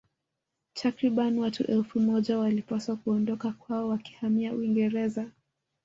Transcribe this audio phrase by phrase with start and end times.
[0.73, 5.31] Takriban watu elfu moja walipaswa kuondoka kwao wakihamia Uingereza